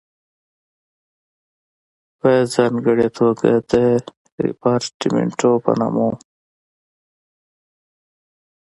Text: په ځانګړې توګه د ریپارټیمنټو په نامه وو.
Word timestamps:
په 2.19 2.29
ځانګړې 2.53 3.07
توګه 3.19 3.49
د 3.71 3.73
ریپارټیمنټو 4.45 5.51
په 5.63 5.71
نامه 5.79 6.01
وو. 6.09 6.15